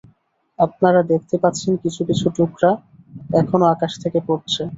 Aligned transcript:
আপনারা 0.59 1.01
দেখতে 1.11 1.35
পাচ্ছেন 1.43 1.71
কিছু 1.83 2.01
কিছু 2.09 2.25
টুকরা 2.35 2.71
এখনও 3.41 3.65
আকাশ 3.73 3.91
থেকে 4.03 4.19
পড়ছে। 4.27 4.61